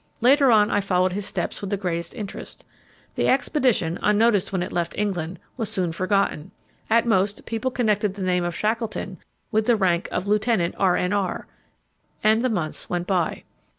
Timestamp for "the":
1.69-1.77, 3.13-3.27, 8.15-8.23, 9.67-9.75, 12.41-12.49